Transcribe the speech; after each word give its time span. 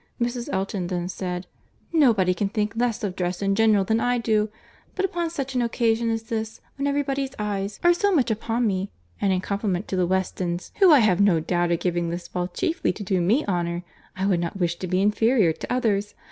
Mrs. 0.19 0.49
Elton 0.51 0.87
then 0.87 1.07
said, 1.07 1.45
"Nobody 1.93 2.33
can 2.33 2.49
think 2.49 2.75
less 2.75 3.03
of 3.03 3.15
dress 3.15 3.39
in 3.43 3.53
general 3.53 3.83
than 3.83 3.99
I 3.99 4.17
do—but 4.17 5.05
upon 5.05 5.29
such 5.29 5.53
an 5.53 5.61
occasion 5.61 6.09
as 6.09 6.23
this, 6.23 6.59
when 6.75 6.87
every 6.87 7.03
body's 7.03 7.35
eyes 7.37 7.79
are 7.83 7.93
so 7.93 8.11
much 8.11 8.31
upon 8.31 8.65
me, 8.65 8.89
and 9.21 9.31
in 9.31 9.41
compliment 9.41 9.87
to 9.89 9.95
the 9.95 10.07
Westons—who 10.07 10.91
I 10.91 11.01
have 11.01 11.21
no 11.21 11.39
doubt 11.39 11.69
are 11.71 11.75
giving 11.75 12.09
this 12.09 12.27
ball 12.27 12.47
chiefly 12.47 12.91
to 12.91 13.03
do 13.03 13.21
me 13.21 13.45
honour—I 13.45 14.25
would 14.25 14.39
not 14.39 14.57
wish 14.57 14.77
to 14.79 14.87
be 14.87 15.03
inferior 15.03 15.53
to 15.53 15.71
others. 15.71 16.15